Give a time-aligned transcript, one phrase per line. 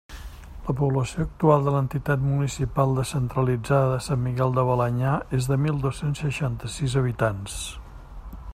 [0.67, 5.77] La població actual de l'entitat municipal descentralitzada de Sant Miquel de Balenyà és de mil
[5.87, 7.61] dos-cents seixanta-sis habitants.